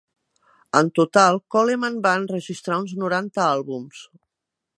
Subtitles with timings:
[0.79, 4.03] En total, Coleman va enregistrar uns noranta àlbums.